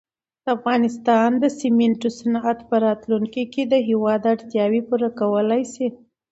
[0.43, 5.87] د افغانستان د سېمنټو صنعت په راتلونکي کې د هېواد اړتیاوې پوره کولای شي.